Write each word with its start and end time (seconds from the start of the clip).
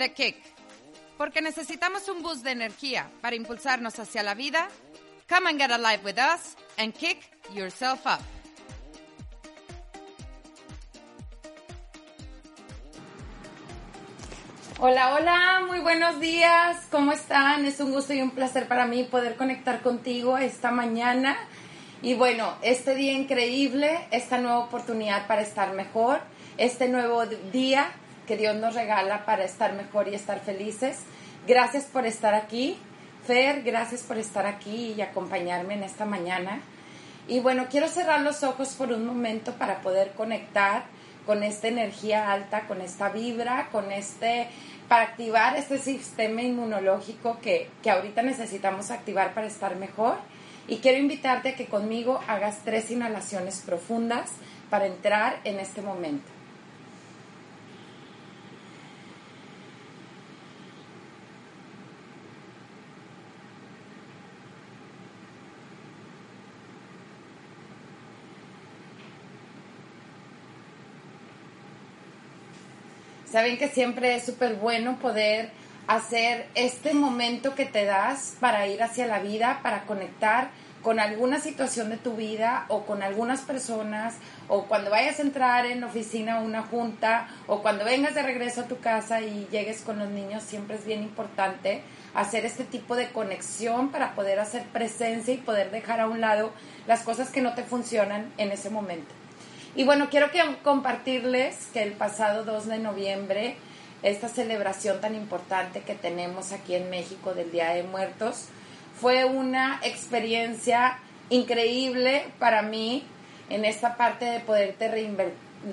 The 0.00 0.14
Kick. 0.14 0.36
Porque 1.18 1.42
necesitamos 1.42 2.08
un 2.08 2.22
boost 2.22 2.42
de 2.42 2.52
energía 2.52 3.10
para 3.20 3.36
impulsarnos 3.36 3.98
hacia 3.98 4.22
la 4.22 4.34
vida. 4.34 4.68
Come 5.28 5.50
and 5.50 5.60
get 5.60 5.70
alive 5.70 6.00
with 6.02 6.16
us 6.16 6.56
and 6.78 6.94
kick 6.94 7.18
yourself 7.54 8.06
up. 8.06 8.20
Hola, 14.78 15.14
hola, 15.14 15.64
muy 15.66 15.80
buenos 15.80 16.18
días. 16.18 16.86
¿Cómo 16.90 17.12
están? 17.12 17.66
Es 17.66 17.78
un 17.80 17.92
gusto 17.92 18.14
y 18.14 18.22
un 18.22 18.30
placer 18.30 18.68
para 18.68 18.86
mí 18.86 19.04
poder 19.04 19.36
conectar 19.36 19.82
contigo 19.82 20.38
esta 20.38 20.70
mañana. 20.70 21.36
Y 22.00 22.14
bueno, 22.14 22.54
este 22.62 22.94
día 22.94 23.12
increíble, 23.12 24.08
esta 24.12 24.38
nueva 24.38 24.60
oportunidad 24.60 25.26
para 25.26 25.42
estar 25.42 25.74
mejor, 25.74 26.22
este 26.56 26.88
nuevo 26.88 27.26
día 27.26 27.92
que 28.26 28.36
Dios 28.36 28.56
nos 28.56 28.74
regala 28.74 29.24
para 29.24 29.44
estar 29.44 29.72
mejor 29.74 30.08
y 30.08 30.14
estar 30.14 30.40
felices. 30.40 30.98
Gracias 31.46 31.84
por 31.84 32.06
estar 32.06 32.34
aquí. 32.34 32.78
Fer, 33.26 33.62
gracias 33.62 34.02
por 34.02 34.18
estar 34.18 34.46
aquí 34.46 34.94
y 34.96 35.02
acompañarme 35.02 35.74
en 35.74 35.82
esta 35.82 36.04
mañana. 36.04 36.60
Y 37.28 37.40
bueno, 37.40 37.66
quiero 37.70 37.88
cerrar 37.88 38.22
los 38.22 38.42
ojos 38.42 38.70
por 38.70 38.92
un 38.92 39.06
momento 39.06 39.52
para 39.52 39.82
poder 39.82 40.12
conectar 40.12 40.84
con 41.26 41.42
esta 41.42 41.68
energía 41.68 42.32
alta, 42.32 42.66
con 42.66 42.80
esta 42.80 43.10
vibra, 43.10 43.68
con 43.70 43.92
este, 43.92 44.48
para 44.88 45.02
activar 45.02 45.56
este 45.56 45.78
sistema 45.78 46.42
inmunológico 46.42 47.38
que, 47.40 47.68
que 47.82 47.90
ahorita 47.90 48.22
necesitamos 48.22 48.90
activar 48.90 49.34
para 49.34 49.46
estar 49.46 49.76
mejor. 49.76 50.16
Y 50.66 50.78
quiero 50.78 50.98
invitarte 50.98 51.50
a 51.50 51.54
que 51.56 51.66
conmigo 51.66 52.20
hagas 52.26 52.60
tres 52.64 52.90
inhalaciones 52.90 53.62
profundas 53.64 54.30
para 54.70 54.86
entrar 54.86 55.40
en 55.44 55.60
este 55.60 55.82
momento. 55.82 56.39
Saben 73.30 73.58
que 73.58 73.68
siempre 73.68 74.16
es 74.16 74.24
súper 74.24 74.54
bueno 74.54 74.98
poder 74.98 75.50
hacer 75.86 76.48
este 76.56 76.94
momento 76.94 77.54
que 77.54 77.64
te 77.64 77.84
das 77.84 78.34
para 78.40 78.66
ir 78.66 78.82
hacia 78.82 79.06
la 79.06 79.20
vida, 79.20 79.60
para 79.62 79.82
conectar 79.82 80.50
con 80.82 80.98
alguna 80.98 81.38
situación 81.38 81.90
de 81.90 81.96
tu 81.96 82.16
vida 82.16 82.64
o 82.68 82.86
con 82.86 83.02
algunas 83.02 83.42
personas 83.42 84.14
o 84.48 84.64
cuando 84.64 84.90
vayas 84.90 85.20
a 85.20 85.22
entrar 85.22 85.66
en 85.66 85.80
la 85.80 85.86
oficina 85.86 86.40
o 86.40 86.44
una 86.44 86.62
junta 86.62 87.28
o 87.46 87.62
cuando 87.62 87.84
vengas 87.84 88.16
de 88.16 88.22
regreso 88.22 88.62
a 88.62 88.68
tu 88.68 88.80
casa 88.80 89.20
y 89.20 89.46
llegues 89.52 89.82
con 89.82 90.00
los 90.00 90.08
niños, 90.08 90.42
siempre 90.42 90.76
es 90.76 90.84
bien 90.84 91.02
importante 91.02 91.82
hacer 92.14 92.44
este 92.44 92.64
tipo 92.64 92.96
de 92.96 93.10
conexión 93.10 93.90
para 93.90 94.16
poder 94.16 94.40
hacer 94.40 94.64
presencia 94.72 95.34
y 95.34 95.38
poder 95.38 95.70
dejar 95.70 96.00
a 96.00 96.08
un 96.08 96.20
lado 96.20 96.50
las 96.88 97.02
cosas 97.02 97.30
que 97.30 97.42
no 97.42 97.54
te 97.54 97.62
funcionan 97.62 98.32
en 98.38 98.50
ese 98.50 98.70
momento. 98.70 99.19
Y 99.76 99.84
bueno, 99.84 100.08
quiero 100.10 100.28
compartirles 100.64 101.68
que 101.72 101.82
el 101.82 101.92
pasado 101.92 102.44
2 102.44 102.66
de 102.66 102.78
noviembre, 102.78 103.56
esta 104.02 104.28
celebración 104.28 105.00
tan 105.00 105.14
importante 105.14 105.82
que 105.82 105.94
tenemos 105.94 106.52
aquí 106.52 106.74
en 106.74 106.90
México 106.90 107.34
del 107.34 107.52
Día 107.52 107.70
de 107.70 107.84
Muertos, 107.84 108.46
fue 109.00 109.24
una 109.24 109.78
experiencia 109.82 110.98
increíble 111.28 112.24
para 112.40 112.62
mí 112.62 113.04
en 113.48 113.64
esta 113.64 113.96
parte 113.96 114.24
de 114.24 114.40
poderte 114.40 114.88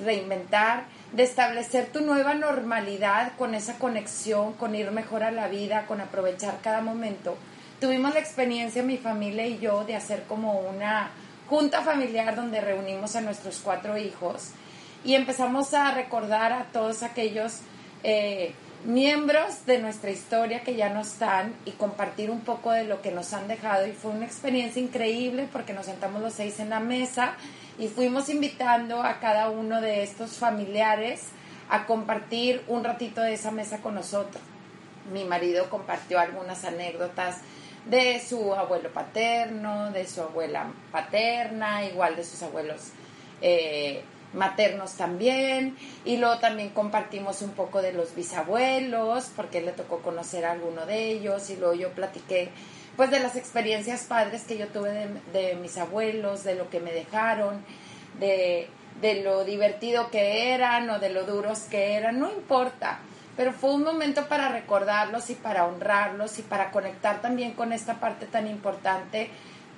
reinventar, 0.06 0.84
de 1.12 1.24
establecer 1.24 1.88
tu 1.88 2.02
nueva 2.02 2.36
normalidad 2.36 3.32
con 3.38 3.56
esa 3.56 3.80
conexión, 3.80 4.54
con 4.54 4.76
ir 4.76 4.92
mejor 4.92 5.24
a 5.24 5.32
la 5.32 5.48
vida, 5.48 5.86
con 5.88 6.02
aprovechar 6.02 6.60
cada 6.62 6.82
momento. 6.82 7.36
Tuvimos 7.82 8.14
la 8.14 8.20
experiencia, 8.20 8.84
mi 8.84 8.98
familia 8.98 9.48
y 9.48 9.58
yo, 9.58 9.84
de 9.86 9.96
hacer 9.96 10.24
como 10.28 10.60
una 10.60 11.10
junta 11.50 11.82
familiar 11.82 12.36
donde 12.36 12.62
reunimos 12.62 13.16
a 13.16 13.22
nuestros 13.22 13.60
cuatro 13.64 13.98
hijos 13.98 14.52
y 15.04 15.16
empezamos 15.16 15.74
a 15.74 15.92
recordar 15.92 16.52
a 16.52 16.66
todos 16.66 17.04
aquellos 17.04 17.60
eh, 18.04 18.54
miembros 18.86 19.66
de 19.66 19.80
nuestra 19.80 20.12
historia 20.12 20.62
que 20.62 20.76
ya 20.76 20.90
no 20.90 21.02
están 21.02 21.54
y 21.66 21.72
compartir 21.72 22.30
un 22.30 22.42
poco 22.42 22.72
de 22.72 22.84
lo 22.84 23.02
que 23.02 23.12
nos 23.12 23.34
han 23.34 23.48
dejado 23.48 23.88
y 23.88 23.92
fue 23.92 24.12
una 24.12 24.26
experiencia 24.26 24.82
increíble 24.82 25.48
porque 25.52 25.74
nos 25.74 25.86
sentamos 25.86 26.22
los 26.22 26.34
seis 26.34 26.60
en 26.60 26.70
la 26.70 26.80
mesa 26.80 27.34
y 27.80 27.88
fuimos 27.88 28.30
invitando 28.30 29.02
a 29.04 29.20
cada 29.20 29.50
uno 29.50 29.82
de 29.82 30.04
estos 30.04 30.32
familiares 30.32 31.22
a 31.70 31.86
compartir 31.86 32.64
un 32.68 32.84
ratito 32.84 33.22
de 33.22 33.34
esa 33.34 33.52
mesa 33.52 33.80
con 33.80 33.96
nosotros. 33.96 34.42
Mi 35.12 35.24
marido 35.24 35.70
compartió 35.70 36.20
algunas 36.20 36.66
anécdotas 36.66 37.38
de 37.90 38.20
su 38.20 38.54
abuelo 38.54 38.92
paterno, 38.92 39.92
de 39.92 40.08
su 40.08 40.22
abuela 40.22 40.72
paterna, 40.92 41.86
igual 41.86 42.16
de 42.16 42.24
sus 42.24 42.42
abuelos 42.44 42.92
eh, 43.42 44.04
maternos 44.34 44.94
también. 44.94 45.78
Y 46.06 46.18
luego 46.18 46.40
también 46.40 46.70
compartimos 46.70 47.42
un 47.42 47.52
poco 47.52 47.82
de 47.82 47.94
los 47.94 48.16
bisabuelos, 48.16 49.32
porque 49.36 49.62
le 49.62 49.72
tocó 49.72 50.00
conocer 50.00 50.46
a 50.46 50.52
alguno 50.52 50.86
de 50.86 51.12
ellos. 51.12 51.50
Y 51.50 51.58
luego 51.58 51.74
yo 51.74 51.90
platiqué 51.92 52.50
pues 52.96 53.12
de 53.12 53.20
las 53.20 53.36
experiencias 53.36 54.04
padres 54.04 54.44
que 54.44 54.58
yo 54.58 54.68
tuve 54.68 54.92
de, 54.92 55.08
de 55.32 55.56
mis 55.56 55.78
abuelos, 55.78 56.44
de 56.44 56.56
lo 56.56 56.70
que 56.70 56.80
me 56.80 56.92
dejaron, 56.92 57.64
de, 58.20 58.68
de 59.02 59.22
lo 59.22 59.46
divertido 59.46 60.10
que 60.10 60.52
eran 60.54 60.90
o 60.90 60.98
de 60.98 61.10
lo 61.10 61.24
duros 61.24 61.60
que 61.70 61.94
eran, 61.94 62.20
no 62.20 62.32
importa 62.32 63.00
pero 63.38 63.54
fue 63.54 63.74
un 63.76 63.84
momento 63.84 64.28
para 64.28 64.50
recordarlos 64.50 65.30
y 65.30 65.36
para 65.36 65.66
honrarlos 65.66 66.40
y 66.40 66.42
para 66.42 66.72
conectar 66.72 67.22
también 67.22 67.54
con 67.54 67.72
esta 67.72 68.00
parte 68.00 68.26
tan 68.26 68.48
importante 68.48 69.30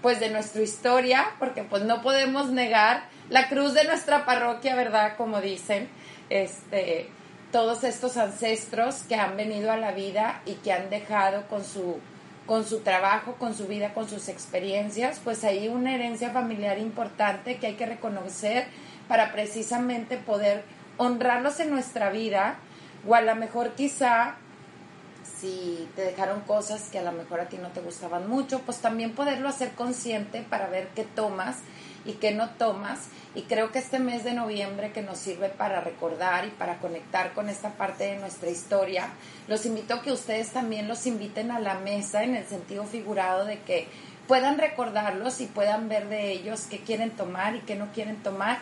pues 0.01 0.21
de 0.21 0.29
nuestra 0.29 0.61
historia, 0.61 1.25
porque 1.39 1.63
pues 1.63 1.83
no 1.83 2.01
podemos 2.01 2.49
negar 2.49 3.03
la 3.29 3.49
cruz 3.49 3.73
de 3.73 3.83
nuestra 3.83 4.25
parroquia, 4.25 4.73
¿verdad? 4.75 5.17
Como 5.17 5.41
dicen, 5.41 5.89
este, 6.29 7.09
todos 7.51 7.83
estos 7.83 8.15
ancestros 8.15 9.03
que 9.09 9.15
han 9.15 9.35
venido 9.35 9.73
a 9.73 9.77
la 9.77 9.91
vida 9.91 10.41
y 10.45 10.53
que 10.53 10.71
han 10.71 10.89
dejado 10.89 11.47
con 11.47 11.65
su, 11.65 11.99
con 12.45 12.65
su 12.65 12.79
trabajo, 12.79 13.35
con 13.35 13.53
su 13.53 13.67
vida, 13.67 13.93
con 13.93 14.07
sus 14.07 14.29
experiencias, 14.29 15.19
pues 15.21 15.43
hay 15.43 15.67
una 15.67 15.93
herencia 15.93 16.29
familiar 16.29 16.79
importante 16.79 17.57
que 17.57 17.67
hay 17.67 17.73
que 17.73 17.85
reconocer 17.85 18.67
para 19.09 19.33
precisamente 19.33 20.15
poder 20.15 20.63
honrarlos 20.95 21.59
en 21.59 21.71
nuestra 21.71 22.09
vida 22.09 22.57
o 23.07 23.15
a 23.15 23.21
lo 23.21 23.35
mejor 23.35 23.71
quizá 23.73 24.37
si 25.39 25.87
te 25.95 26.01
dejaron 26.01 26.41
cosas 26.41 26.89
que 26.91 26.99
a 26.99 27.03
lo 27.03 27.11
mejor 27.11 27.39
a 27.39 27.47
ti 27.47 27.57
no 27.57 27.69
te 27.69 27.81
gustaban 27.81 28.27
mucho, 28.27 28.59
pues 28.61 28.79
también 28.79 29.13
poderlo 29.13 29.47
hacer 29.47 29.71
consciente 29.71 30.41
para 30.41 30.67
ver 30.67 30.89
qué 30.95 31.03
tomas 31.03 31.57
y 32.05 32.13
qué 32.13 32.31
no 32.31 32.49
tomas. 32.51 33.07
Y 33.35 33.43
creo 33.43 33.71
que 33.71 33.79
este 33.79 33.99
mes 33.99 34.23
de 34.23 34.33
noviembre 34.33 34.91
que 34.91 35.01
nos 35.01 35.17
sirve 35.19 35.49
para 35.49 35.81
recordar 35.81 36.45
y 36.45 36.49
para 36.49 36.79
conectar 36.79 37.33
con 37.33 37.47
esta 37.47 37.69
parte 37.73 38.05
de 38.05 38.17
nuestra 38.17 38.49
historia, 38.49 39.09
los 39.47 39.65
invito 39.65 39.93
a 39.93 40.01
que 40.01 40.11
ustedes 40.11 40.49
también 40.49 40.87
los 40.87 41.05
inviten 41.05 41.51
a 41.51 41.59
la 41.59 41.75
mesa 41.75 42.23
en 42.23 42.35
el 42.35 42.45
sentido 42.45 42.85
figurado 42.85 43.45
de 43.45 43.59
que 43.59 43.87
puedan 44.27 44.57
recordarlos 44.57 45.41
y 45.41 45.45
puedan 45.45 45.89
ver 45.89 46.09
de 46.09 46.31
ellos 46.31 46.67
qué 46.69 46.79
quieren 46.79 47.11
tomar 47.11 47.55
y 47.55 47.61
qué 47.61 47.75
no 47.75 47.91
quieren 47.93 48.17
tomar 48.17 48.59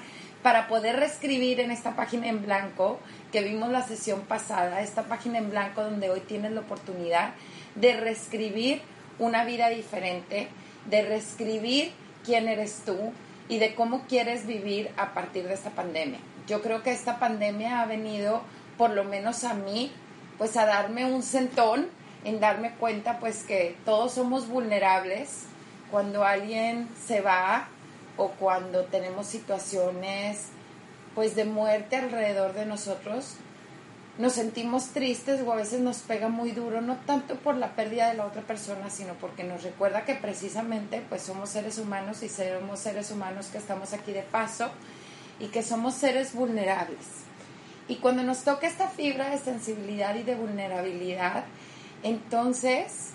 para 0.47 0.69
poder 0.69 0.95
reescribir 0.95 1.59
en 1.59 1.71
esta 1.71 1.97
página 1.97 2.29
en 2.29 2.41
blanco 2.41 3.01
que 3.33 3.41
vimos 3.41 3.69
la 3.69 3.85
sesión 3.85 4.21
pasada, 4.21 4.79
esta 4.79 5.03
página 5.03 5.39
en 5.39 5.49
blanco 5.49 5.83
donde 5.83 6.09
hoy 6.09 6.21
tienes 6.21 6.53
la 6.53 6.61
oportunidad 6.61 7.33
de 7.75 7.97
reescribir 7.97 8.81
una 9.19 9.43
vida 9.43 9.67
diferente, 9.67 10.47
de 10.85 11.01
reescribir 11.01 11.91
quién 12.23 12.47
eres 12.47 12.83
tú 12.85 13.11
y 13.49 13.57
de 13.57 13.75
cómo 13.75 14.05
quieres 14.07 14.47
vivir 14.47 14.89
a 14.95 15.13
partir 15.13 15.45
de 15.49 15.53
esta 15.53 15.71
pandemia. 15.71 16.19
Yo 16.47 16.61
creo 16.61 16.81
que 16.81 16.91
esta 16.91 17.19
pandemia 17.19 17.81
ha 17.81 17.85
venido, 17.85 18.41
por 18.77 18.91
lo 18.91 19.03
menos 19.03 19.43
a 19.43 19.53
mí, 19.53 19.91
pues 20.37 20.55
a 20.55 20.65
darme 20.65 21.03
un 21.03 21.23
sentón, 21.23 21.89
en 22.23 22.39
darme 22.39 22.71
cuenta 22.75 23.19
pues 23.19 23.43
que 23.43 23.75
todos 23.83 24.13
somos 24.13 24.47
vulnerables. 24.47 25.43
Cuando 25.91 26.23
alguien 26.23 26.87
se 27.05 27.19
va, 27.19 27.67
o 28.17 28.29
cuando 28.29 28.83
tenemos 28.85 29.27
situaciones 29.27 30.47
pues 31.15 31.35
de 31.35 31.45
muerte 31.45 31.95
alrededor 31.95 32.53
de 32.53 32.65
nosotros, 32.65 33.35
nos 34.17 34.33
sentimos 34.33 34.89
tristes 34.89 35.41
o 35.41 35.51
a 35.51 35.55
veces 35.55 35.79
nos 35.79 35.99
pega 35.99 36.27
muy 36.27 36.51
duro, 36.51 36.81
no 36.81 36.97
tanto 37.05 37.35
por 37.35 37.55
la 37.55 37.75
pérdida 37.75 38.09
de 38.09 38.15
la 38.15 38.25
otra 38.25 38.41
persona, 38.41 38.89
sino 38.89 39.13
porque 39.15 39.43
nos 39.43 39.63
recuerda 39.63 40.05
que 40.05 40.15
precisamente 40.15 41.03
pues 41.07 41.21
somos 41.21 41.49
seres 41.49 41.77
humanos 41.77 42.23
y 42.23 42.29
somos 42.29 42.79
seres 42.79 43.11
humanos 43.11 43.47
que 43.47 43.59
estamos 43.59 43.93
aquí 43.93 44.11
de 44.11 44.23
paso 44.23 44.69
y 45.39 45.47
que 45.47 45.61
somos 45.61 45.93
seres 45.93 46.33
vulnerables. 46.33 47.05
Y 47.87 47.97
cuando 47.97 48.23
nos 48.23 48.43
toca 48.43 48.67
esta 48.67 48.87
fibra 48.87 49.29
de 49.29 49.37
sensibilidad 49.37 50.15
y 50.15 50.23
de 50.23 50.35
vulnerabilidad, 50.35 51.45
entonces 52.03 53.11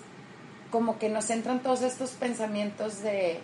como 0.71 0.97
que 0.97 1.09
nos 1.09 1.29
entran 1.29 1.61
todos 1.61 1.83
estos 1.83 2.11
pensamientos 2.11 3.01
de 3.03 3.39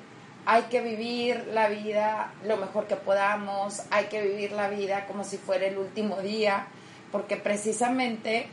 hay 0.52 0.64
que 0.64 0.82
vivir 0.82 1.46
la 1.54 1.70
vida 1.70 2.34
lo 2.44 2.58
mejor 2.58 2.88
que 2.88 2.96
podamos, 2.96 3.84
hay 3.92 4.06
que 4.06 4.20
vivir 4.20 4.52
la 4.52 4.68
vida 4.68 5.06
como 5.06 5.24
si 5.24 5.38
fuera 5.38 5.68
el 5.68 5.78
último 5.78 6.24
día, 6.24 6.66
porque 7.12 7.38
precisamente 7.38 8.48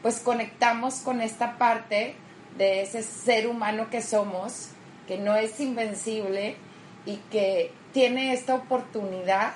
pues 0.00 0.20
conectamos 0.20 0.94
con 1.00 1.20
esta 1.20 1.58
parte 1.58 2.14
de 2.56 2.80
ese 2.80 3.02
ser 3.02 3.48
humano 3.48 3.90
que 3.90 4.00
somos, 4.00 4.70
que 5.06 5.18
no 5.18 5.36
es 5.36 5.60
invencible 5.60 6.56
y 7.04 7.16
que 7.30 7.70
tiene 7.92 8.32
esta 8.32 8.54
oportunidad 8.54 9.52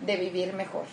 de 0.00 0.14
vivir 0.18 0.52
mejor. 0.52 0.84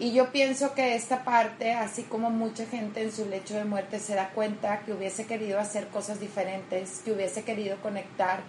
Y 0.00 0.12
yo 0.12 0.32
pienso 0.32 0.74
que 0.74 0.96
esta 0.96 1.22
parte, 1.22 1.74
así 1.74 2.02
como 2.02 2.30
mucha 2.30 2.66
gente 2.66 3.02
en 3.02 3.12
su 3.12 3.26
lecho 3.26 3.54
de 3.54 3.66
muerte 3.66 4.00
se 4.00 4.16
da 4.16 4.30
cuenta 4.30 4.80
que 4.80 4.92
hubiese 4.92 5.26
querido 5.26 5.60
hacer 5.60 5.86
cosas 5.90 6.18
diferentes, 6.18 7.02
que 7.04 7.12
hubiese 7.12 7.44
querido 7.44 7.76
conectar 7.76 8.40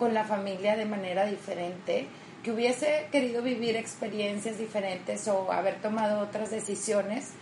con 0.00 0.14
la 0.14 0.24
familia 0.24 0.76
de 0.76 0.86
manera 0.86 1.26
diferente, 1.26 2.06
que 2.42 2.50
hubiese 2.50 3.06
querido 3.12 3.42
vivir 3.42 3.76
experiencias 3.76 4.58
diferentes 4.58 5.28
o 5.28 5.52
haber 5.52 5.74
tomado 5.82 6.20
otras 6.20 6.50
decisiones, 6.50 7.32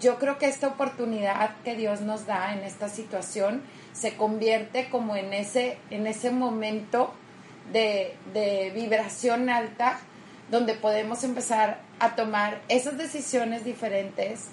yo 0.00 0.18
creo 0.18 0.38
que 0.38 0.46
esta 0.46 0.66
oportunidad 0.66 1.56
que 1.62 1.76
Dios 1.76 2.00
nos 2.00 2.24
da 2.24 2.54
en 2.54 2.60
esta 2.60 2.88
situación 2.88 3.62
se 3.92 4.16
convierte 4.16 4.88
como 4.88 5.14
en 5.14 5.34
ese, 5.34 5.76
en 5.90 6.06
ese 6.06 6.30
momento 6.30 7.12
de, 7.70 8.14
de 8.32 8.72
vibración 8.74 9.50
alta 9.50 9.98
donde 10.50 10.72
podemos 10.72 11.22
empezar 11.22 11.82
a 11.98 12.16
tomar 12.16 12.62
esas 12.68 12.96
decisiones 12.96 13.62
diferentes, 13.62 14.46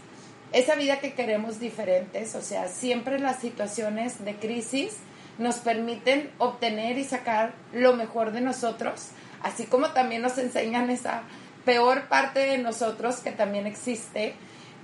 esa 0.51 0.75
vida 0.75 0.99
que 0.99 1.13
queremos 1.13 1.61
diferentes, 1.61 2.35
o 2.35 2.41
sea, 2.41 2.67
siempre 2.67 3.19
las 3.19 3.39
situaciones 3.39 4.25
de 4.25 4.35
crisis 4.35 4.97
nos 5.37 5.57
permiten 5.57 6.31
obtener 6.37 6.97
y 6.97 7.03
sacar 7.03 7.53
lo 7.73 7.95
mejor 7.95 8.31
de 8.31 8.41
nosotros, 8.41 9.09
así 9.41 9.65
como 9.65 9.89
también 9.89 10.21
nos 10.21 10.37
enseñan 10.37 10.89
esa 10.89 11.23
peor 11.65 12.07
parte 12.07 12.39
de 12.39 12.57
nosotros 12.57 13.17
que 13.17 13.31
también 13.31 13.67
existe, 13.67 14.35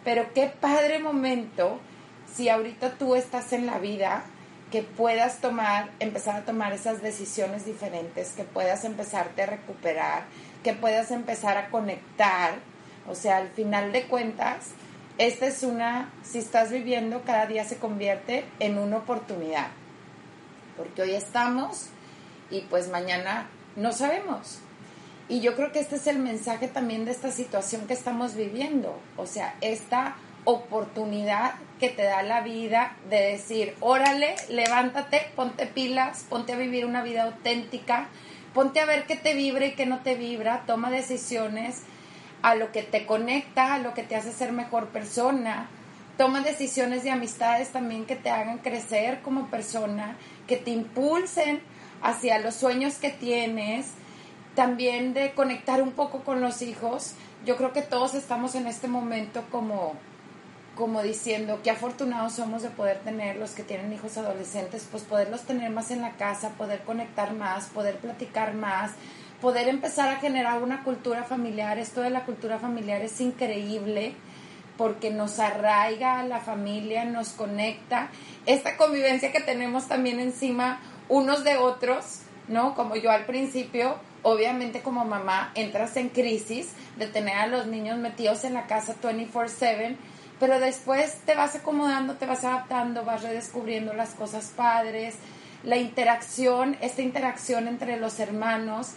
pero 0.03 0.33
qué 0.33 0.47
padre 0.47 0.99
momento 0.99 1.79
si 2.33 2.49
ahorita 2.49 2.91
tú 2.91 3.15
estás 3.15 3.53
en 3.53 3.65
la 3.65 3.79
vida 3.79 4.23
que 4.71 4.83
puedas 4.83 5.39
tomar, 5.39 5.89
empezar 5.99 6.35
a 6.35 6.45
tomar 6.45 6.73
esas 6.73 7.01
decisiones 7.01 7.65
diferentes, 7.65 8.31
que 8.31 8.43
puedas 8.43 8.85
empezarte 8.85 9.41
a 9.41 9.47
recuperar, 9.47 10.23
que 10.63 10.73
puedas 10.73 11.11
empezar 11.11 11.57
a 11.57 11.69
conectar, 11.69 12.53
o 13.07 13.15
sea, 13.15 13.37
al 13.37 13.49
final 13.49 13.91
de 13.91 14.03
cuentas, 14.03 14.69
esta 15.17 15.47
es 15.47 15.63
una, 15.63 16.13
si 16.23 16.37
estás 16.37 16.71
viviendo, 16.71 17.23
cada 17.23 17.47
día 17.47 17.65
se 17.65 17.77
convierte 17.77 18.45
en 18.59 18.77
una 18.77 18.97
oportunidad, 18.97 19.67
porque 20.79 21.01
hoy 21.01 21.13
estamos 21.13 21.87
y 22.49 22.61
pues 22.61 22.87
mañana 22.87 23.47
no 23.75 23.91
sabemos. 23.91 24.59
Y 25.27 25.41
yo 25.41 25.55
creo 25.55 25.71
que 25.71 25.79
este 25.79 25.97
es 25.97 26.07
el 26.07 26.17
mensaje 26.17 26.69
también 26.69 27.05
de 27.05 27.11
esta 27.11 27.31
situación 27.31 27.85
que 27.85 27.93
estamos 27.93 28.33
viviendo. 28.33 28.97
O 29.17 29.27
sea, 29.27 29.55
esta 29.61 30.15
oportunidad 30.45 31.55
que 31.79 31.89
te 31.89 32.03
da 32.03 32.23
la 32.23 32.41
vida 32.41 32.95
de 33.09 33.17
decir, 33.17 33.75
órale, 33.81 34.35
levántate, 34.49 35.27
ponte 35.35 35.67
pilas, 35.67 36.25
ponte 36.29 36.53
a 36.53 36.57
vivir 36.57 36.85
una 36.85 37.03
vida 37.03 37.23
auténtica, 37.23 38.07
ponte 38.53 38.79
a 38.79 38.85
ver 38.85 39.05
qué 39.05 39.17
te 39.17 39.35
vibra 39.35 39.65
y 39.65 39.73
qué 39.73 39.85
no 39.85 39.99
te 39.99 40.15
vibra, 40.15 40.63
toma 40.65 40.89
decisiones 40.89 41.81
a 42.41 42.55
lo 42.55 42.71
que 42.71 42.83
te 42.83 43.05
conecta, 43.05 43.75
a 43.75 43.79
lo 43.79 43.93
que 43.93 44.03
te 44.03 44.15
hace 44.15 44.31
ser 44.31 44.53
mejor 44.53 44.87
persona, 44.87 45.69
toma 46.19 46.41
decisiones 46.41 47.03
de 47.03 47.11
amistades 47.11 47.69
también 47.69 48.05
que 48.05 48.17
te 48.17 48.29
hagan 48.29 48.57
crecer 48.57 49.21
como 49.21 49.47
persona, 49.47 50.17
que 50.49 50.57
te 50.57 50.71
impulsen 50.71 51.61
hacia 52.01 52.39
los 52.39 52.55
sueños 52.55 52.95
que 52.95 53.11
tienes, 53.11 53.91
también 54.55 55.13
de 55.13 55.33
conectar 55.33 55.81
un 55.83 55.91
poco 55.91 56.23
con 56.23 56.41
los 56.41 56.63
hijos. 56.63 57.13
Yo 57.45 57.55
creo 57.55 57.71
que 57.71 57.83
todos 57.83 58.15
estamos 58.15 58.55
en 58.55 58.65
este 58.65 58.87
momento 58.87 59.43
como, 59.51 59.93
como 60.75 61.03
diciendo 61.03 61.59
qué 61.63 61.69
afortunados 61.69 62.33
somos 62.33 62.63
de 62.63 62.69
poder 62.69 62.97
tener 63.01 63.35
los 63.35 63.51
que 63.51 63.63
tienen 63.63 63.93
hijos 63.93 64.17
adolescentes, 64.17 64.87
pues 64.89 65.03
poderlos 65.03 65.43
tener 65.43 65.69
más 65.69 65.91
en 65.91 66.01
la 66.01 66.13
casa, 66.13 66.49
poder 66.57 66.81
conectar 66.81 67.33
más, 67.33 67.67
poder 67.67 67.97
platicar 67.97 68.55
más, 68.55 68.93
poder 69.41 69.67
empezar 69.67 70.09
a 70.09 70.19
generar 70.19 70.63
una 70.63 70.83
cultura 70.83 71.23
familiar. 71.23 71.77
Esto 71.77 72.01
de 72.01 72.09
la 72.09 72.25
cultura 72.25 72.57
familiar 72.57 73.03
es 73.03 73.21
increíble 73.21 74.15
porque 74.79 75.11
nos 75.11 75.39
arraiga 75.39 76.21
a 76.21 76.23
la 76.23 76.39
familia, 76.39 77.03
nos 77.03 77.31
conecta. 77.31 78.07
Esta 78.45 78.77
convivencia 78.77 79.33
que 79.33 79.41
tenemos 79.41 79.89
también 79.89 80.21
encima 80.21 80.79
unos 81.09 81.43
de 81.43 81.57
otros, 81.57 82.21
¿no? 82.47 82.75
Como 82.75 82.95
yo 82.95 83.11
al 83.11 83.25
principio, 83.25 83.97
obviamente 84.23 84.79
como 84.79 85.03
mamá, 85.03 85.51
entras 85.53 85.97
en 85.97 86.07
crisis 86.07 86.69
de 86.95 87.07
tener 87.07 87.35
a 87.35 87.47
los 87.47 87.67
niños 87.67 87.97
metidos 87.97 88.45
en 88.45 88.53
la 88.53 88.67
casa 88.67 88.95
24/7, 89.01 89.97
pero 90.39 90.61
después 90.61 91.13
te 91.25 91.35
vas 91.35 91.55
acomodando, 91.55 92.15
te 92.15 92.25
vas 92.25 92.45
adaptando, 92.45 93.03
vas 93.03 93.21
redescubriendo 93.23 93.93
las 93.93 94.11
cosas 94.11 94.53
padres, 94.55 95.15
la 95.65 95.75
interacción, 95.75 96.77
esta 96.79 97.01
interacción 97.01 97.67
entre 97.67 97.97
los 97.97 98.17
hermanos 98.21 98.91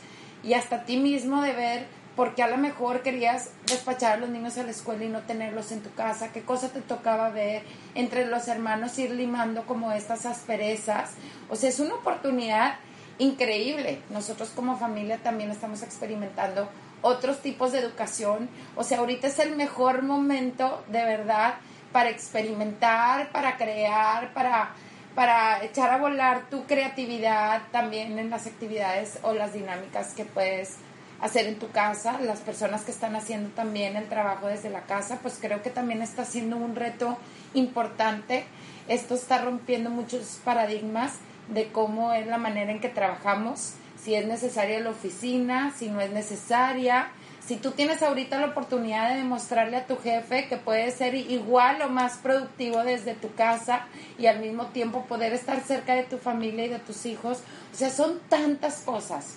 y 0.44 0.54
hasta 0.54 0.84
ti 0.84 0.96
mismo 0.96 1.42
de 1.42 1.52
ver 1.54 2.01
porque 2.16 2.42
a 2.42 2.48
lo 2.48 2.58
mejor 2.58 3.02
querías 3.02 3.50
despachar 3.66 4.12
a 4.12 4.16
los 4.18 4.28
niños 4.28 4.58
a 4.58 4.64
la 4.64 4.70
escuela 4.70 5.04
y 5.04 5.08
no 5.08 5.20
tenerlos 5.20 5.72
en 5.72 5.82
tu 5.82 5.92
casa, 5.94 6.32
qué 6.32 6.42
cosa 6.42 6.68
te 6.68 6.80
tocaba 6.80 7.30
ver 7.30 7.62
entre 7.94 8.26
los 8.26 8.48
hermanos 8.48 8.98
ir 8.98 9.10
limando 9.12 9.62
como 9.64 9.92
estas 9.92 10.26
asperezas. 10.26 11.12
O 11.48 11.56
sea, 11.56 11.70
es 11.70 11.80
una 11.80 11.94
oportunidad 11.94 12.76
increíble. 13.18 14.00
Nosotros 14.10 14.50
como 14.50 14.76
familia 14.76 15.18
también 15.18 15.50
estamos 15.50 15.82
experimentando 15.82 16.68
otros 17.00 17.40
tipos 17.40 17.72
de 17.72 17.78
educación. 17.78 18.48
O 18.76 18.84
sea, 18.84 18.98
ahorita 18.98 19.26
es 19.26 19.38
el 19.38 19.56
mejor 19.56 20.02
momento 20.02 20.84
de 20.88 21.04
verdad 21.04 21.54
para 21.92 22.10
experimentar, 22.10 23.32
para 23.32 23.56
crear, 23.56 24.32
para, 24.34 24.70
para 25.14 25.64
echar 25.64 25.90
a 25.90 25.98
volar 25.98 26.48
tu 26.50 26.64
creatividad 26.64 27.62
también 27.70 28.18
en 28.18 28.30
las 28.30 28.46
actividades 28.46 29.18
o 29.22 29.32
las 29.32 29.52
dinámicas 29.52 30.14
que 30.14 30.24
puedes 30.24 30.76
hacer 31.22 31.46
en 31.46 31.58
tu 31.58 31.70
casa, 31.70 32.20
las 32.20 32.40
personas 32.40 32.82
que 32.82 32.90
están 32.90 33.14
haciendo 33.14 33.48
también 33.50 33.96
el 33.96 34.08
trabajo 34.08 34.48
desde 34.48 34.70
la 34.70 34.82
casa, 34.82 35.20
pues 35.22 35.38
creo 35.40 35.62
que 35.62 35.70
también 35.70 36.02
está 36.02 36.24
siendo 36.24 36.56
un 36.56 36.74
reto 36.74 37.16
importante. 37.54 38.44
Esto 38.88 39.14
está 39.14 39.38
rompiendo 39.38 39.88
muchos 39.88 40.40
paradigmas 40.44 41.14
de 41.48 41.70
cómo 41.70 42.12
es 42.12 42.26
la 42.26 42.38
manera 42.38 42.72
en 42.72 42.80
que 42.80 42.88
trabajamos, 42.88 43.74
si 44.02 44.16
es 44.16 44.26
necesaria 44.26 44.80
la 44.80 44.90
oficina, 44.90 45.72
si 45.76 45.88
no 45.88 46.00
es 46.00 46.10
necesaria. 46.10 47.12
Si 47.46 47.56
tú 47.56 47.70
tienes 47.70 48.02
ahorita 48.02 48.40
la 48.40 48.48
oportunidad 48.48 49.10
de 49.10 49.18
demostrarle 49.18 49.76
a 49.76 49.86
tu 49.86 49.96
jefe 49.96 50.48
que 50.48 50.56
puede 50.56 50.90
ser 50.90 51.14
igual 51.14 51.82
o 51.82 51.88
más 51.88 52.16
productivo 52.16 52.82
desde 52.82 53.14
tu 53.14 53.32
casa 53.34 53.86
y 54.18 54.26
al 54.26 54.40
mismo 54.40 54.66
tiempo 54.66 55.04
poder 55.06 55.32
estar 55.32 55.60
cerca 55.60 55.94
de 55.94 56.02
tu 56.02 56.18
familia 56.18 56.66
y 56.66 56.68
de 56.68 56.78
tus 56.80 57.06
hijos, 57.06 57.42
o 57.72 57.76
sea, 57.76 57.90
son 57.90 58.20
tantas 58.28 58.82
cosas 58.82 59.36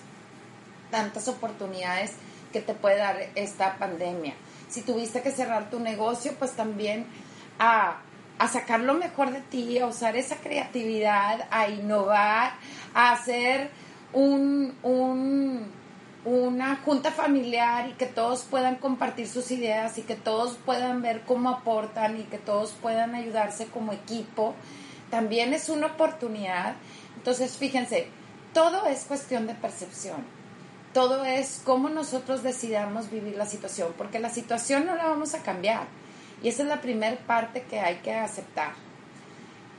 tantas 0.91 1.27
oportunidades 1.27 2.13
que 2.55 2.61
te 2.61 2.73
puede 2.73 2.99
dar 2.99 3.17
esta 3.35 3.77
pandemia. 3.77 4.33
Si 4.69 4.81
tuviste 4.81 5.21
que 5.21 5.31
cerrar 5.31 5.69
tu 5.69 5.81
negocio, 5.81 6.33
pues 6.39 6.51
también 6.51 7.05
a, 7.59 8.01
sacar 8.51 8.79
lo 8.79 8.93
mejor 8.93 9.31
de 9.31 9.41
ti, 9.41 9.77
a 9.77 9.87
usar 9.87 10.15
esa 10.15 10.37
creatividad, 10.37 11.47
a 11.51 11.67
innovar, 11.67 12.53
a 12.93 13.11
hacer 13.11 13.71
un, 14.13 14.73
una 16.23 16.75
junta 16.77 17.11
familiar 17.11 17.89
y 17.89 17.93
que 17.93 18.05
todos 18.05 18.43
puedan 18.43 18.77
compartir 18.77 19.27
sus 19.27 19.51
ideas 19.51 19.97
y 19.97 20.03
que 20.03 20.15
todos 20.15 20.57
puedan 20.65 21.01
ver 21.01 21.23
cómo 21.25 21.49
aportan 21.49 22.19
y 22.21 22.23
que 22.23 22.37
todos 22.37 22.71
puedan 22.81 23.15
ayudarse 23.15 23.67
como 23.67 23.91
equipo, 23.91 24.55
también 25.11 25.53
es 25.53 25.67
una 25.67 25.87
oportunidad. 25.87 26.75
Entonces, 27.17 27.57
fíjense, 27.57 28.07
todo 28.53 28.85
es 28.85 29.03
cuestión 29.03 29.45
de 29.45 29.55
percepción 29.55 30.34
todo 30.95 31.25
es 31.25 31.61
cómo 31.65 31.89
nosotros 31.89 32.41
decidamos 32.41 33.11
vivir 33.11 33.35
la 33.35 33.45
situación, 33.45 33.93
porque 33.97 34.17
la 34.19 34.29
situación 34.29 34.85
no 34.85 34.95
la 34.95 35.07
vamos 35.07 35.33
a 35.33 35.43
cambiar. 35.43 35.87
Y 36.41 36.47
esa 36.47 36.63
es 36.63 36.69
la 36.69 36.79
primera 36.79 37.17
parte 37.27 37.63
que 37.63 37.81
hay 37.81 37.97
que 37.97 38.13
aceptar. 38.13 38.71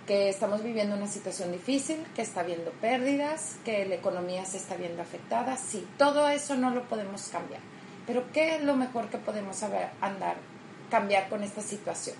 que 0.06 0.28
estamos 0.28 0.62
viviendo 0.62 0.94
una 0.94 1.08
situación 1.08 1.50
difícil, 1.50 1.96
que 2.14 2.23
está 2.23 2.40
habiendo 2.40 2.70
pérdidas, 2.70 3.56
que 3.64 3.87
la 3.87 3.96
economía 3.96 4.44
se 4.44 4.58
está 4.58 4.76
viendo 4.76 5.02
afectada. 5.02 5.56
Sí, 5.56 5.85
todo 5.99 6.28
eso 6.28 6.54
no 6.54 6.70
lo 6.70 6.85
podemos 6.85 7.28
cambiar. 7.28 7.61
Pero 8.06 8.30
¿qué 8.32 8.56
es 8.56 8.62
lo 8.62 8.76
mejor 8.76 9.08
que 9.08 9.18
podemos 9.18 9.64
andar, 9.64 10.37
cambiar 10.90 11.28
con 11.28 11.42
esta 11.42 11.62
situación? 11.62 12.14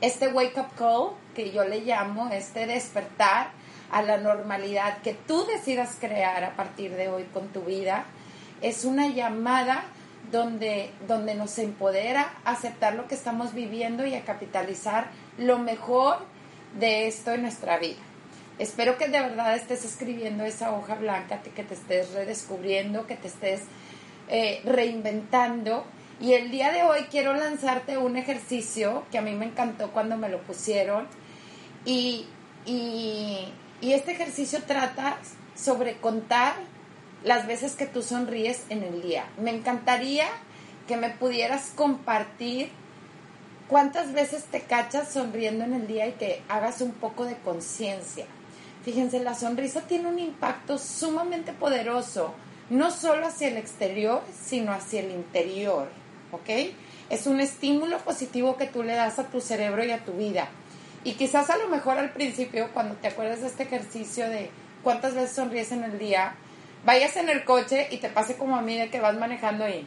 Este 0.00 0.28
wake 0.28 0.58
up 0.58 0.74
call, 0.76 1.10
que 1.34 1.52
yo 1.52 1.64
le 1.64 1.82
llamo, 1.82 2.28
este 2.32 2.66
despertar 2.66 3.50
a 3.92 4.02
la 4.02 4.16
normalidad 4.16 5.02
que 5.02 5.12
tú 5.12 5.46
decidas 5.46 5.96
crear 6.00 6.42
a 6.42 6.56
partir 6.56 6.96
de 6.96 7.08
hoy 7.08 7.24
con 7.24 7.48
tu 7.48 7.60
vida, 7.60 8.06
es 8.62 8.84
una 8.84 9.08
llamada 9.08 9.84
donde, 10.30 10.90
donde 11.06 11.34
nos 11.34 11.58
empodera 11.58 12.32
a 12.44 12.52
aceptar 12.52 12.94
lo 12.94 13.08
que 13.08 13.14
estamos 13.14 13.52
viviendo 13.54 14.06
y 14.06 14.14
a 14.14 14.24
capitalizar 14.24 15.10
lo 15.36 15.58
mejor 15.58 16.18
de 16.78 17.06
esto 17.06 17.32
en 17.32 17.42
nuestra 17.42 17.78
vida. 17.78 17.98
Espero 18.58 18.96
que 18.96 19.08
de 19.08 19.20
verdad 19.20 19.56
estés 19.56 19.84
escribiendo 19.84 20.44
esa 20.44 20.72
hoja 20.72 20.94
blanca, 20.94 21.40
que 21.42 21.64
te 21.64 21.74
estés 21.74 22.12
redescubriendo, 22.12 23.06
que 23.06 23.16
te 23.16 23.28
estés 23.28 23.62
eh, 24.28 24.60
reinventando. 24.64 25.84
Y 26.20 26.34
el 26.34 26.50
día 26.50 26.70
de 26.70 26.84
hoy 26.84 27.00
quiero 27.10 27.34
lanzarte 27.34 27.98
un 27.98 28.16
ejercicio 28.16 29.04
que 29.10 29.18
a 29.18 29.22
mí 29.22 29.34
me 29.34 29.46
encantó 29.46 29.90
cuando 29.90 30.16
me 30.16 30.28
lo 30.28 30.40
pusieron. 30.42 31.08
Y, 31.84 32.26
y, 32.64 33.52
y 33.80 33.92
este 33.92 34.12
ejercicio 34.12 34.60
trata 34.64 35.18
sobre 35.56 35.96
contar 35.96 36.54
las 37.24 37.46
veces 37.46 37.76
que 37.76 37.86
tú 37.86 38.02
sonríes 38.02 38.64
en 38.68 38.82
el 38.82 39.02
día. 39.02 39.26
Me 39.38 39.50
encantaría 39.50 40.26
que 40.86 40.96
me 40.96 41.10
pudieras 41.10 41.72
compartir 41.74 42.70
cuántas 43.68 44.12
veces 44.12 44.44
te 44.44 44.60
cachas 44.60 45.12
sonriendo 45.12 45.64
en 45.64 45.74
el 45.74 45.86
día 45.86 46.06
y 46.06 46.12
que 46.12 46.42
hagas 46.48 46.80
un 46.80 46.92
poco 46.92 47.24
de 47.24 47.36
conciencia. 47.36 48.26
Fíjense, 48.84 49.20
la 49.20 49.34
sonrisa 49.34 49.82
tiene 49.82 50.08
un 50.08 50.18
impacto 50.18 50.76
sumamente 50.76 51.52
poderoso, 51.52 52.34
no 52.68 52.90
solo 52.90 53.26
hacia 53.26 53.48
el 53.48 53.56
exterior, 53.56 54.22
sino 54.44 54.72
hacia 54.72 55.00
el 55.00 55.12
interior, 55.12 55.88
¿ok? 56.32 56.74
Es 57.10 57.26
un 57.26 57.40
estímulo 57.40 57.98
positivo 57.98 58.56
que 58.56 58.66
tú 58.66 58.82
le 58.82 58.94
das 58.94 59.18
a 59.18 59.28
tu 59.28 59.40
cerebro 59.40 59.84
y 59.84 59.92
a 59.92 60.04
tu 60.04 60.12
vida. 60.12 60.48
Y 61.04 61.12
quizás 61.12 61.50
a 61.50 61.58
lo 61.58 61.68
mejor 61.68 61.98
al 61.98 62.12
principio, 62.12 62.70
cuando 62.72 62.96
te 62.96 63.08
acuerdas 63.08 63.40
de 63.40 63.48
este 63.48 63.64
ejercicio 63.64 64.28
de 64.28 64.50
cuántas 64.82 65.14
veces 65.14 65.32
sonríes 65.32 65.72
en 65.72 65.84
el 65.84 65.98
día, 65.98 66.34
vayas 66.84 67.16
en 67.16 67.28
el 67.28 67.44
coche 67.44 67.88
y 67.90 67.98
te 67.98 68.08
pase 68.08 68.36
como 68.36 68.56
a 68.56 68.62
mí 68.62 68.76
de 68.76 68.90
que 68.90 69.00
vas 69.00 69.16
manejando 69.16 69.64
ahí. 69.64 69.86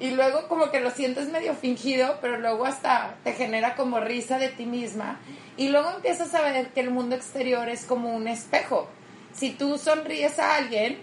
Y 0.00 0.12
luego 0.12 0.46
como 0.46 0.70
que 0.70 0.80
lo 0.80 0.90
sientes 0.90 1.28
medio 1.28 1.54
fingido, 1.54 2.18
pero 2.20 2.38
luego 2.38 2.64
hasta 2.66 3.16
te 3.24 3.32
genera 3.32 3.74
como 3.74 3.98
risa 3.98 4.38
de 4.38 4.48
ti 4.48 4.64
misma. 4.64 5.18
Y 5.56 5.70
luego 5.70 5.90
empiezas 5.90 6.34
a 6.34 6.42
ver 6.42 6.68
que 6.68 6.80
el 6.80 6.90
mundo 6.90 7.16
exterior 7.16 7.68
es 7.68 7.84
como 7.84 8.14
un 8.14 8.28
espejo. 8.28 8.88
Si 9.32 9.50
tú 9.50 9.76
sonríes 9.76 10.38
a 10.38 10.54
alguien, 10.54 10.98